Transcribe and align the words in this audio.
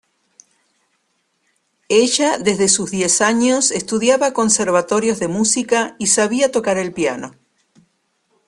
Ella 1.89 2.39
desde 2.39 2.69
sus 2.69 2.89
diez 2.89 3.21
años 3.21 3.69
estudiaba 3.69 4.33
conservatorios 4.33 5.19
de 5.19 5.27
música 5.27 5.95
y 5.99 6.07
sabía 6.07 6.51
tocar 6.51 6.79
el 6.79 6.91
piano. 6.91 7.33